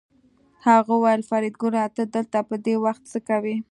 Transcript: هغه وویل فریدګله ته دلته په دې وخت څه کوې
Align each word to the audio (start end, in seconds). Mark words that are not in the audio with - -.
هغه 0.67 0.91
وویل 0.95 1.21
فریدګله 1.29 1.83
ته 1.95 2.03
دلته 2.15 2.39
په 2.49 2.55
دې 2.65 2.75
وخت 2.85 3.03
څه 3.11 3.19
کوې 3.27 3.55